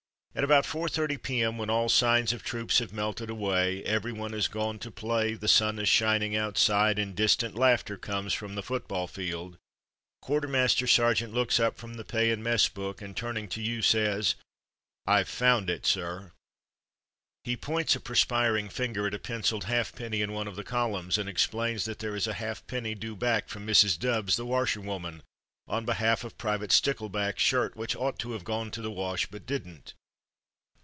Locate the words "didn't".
29.45-29.93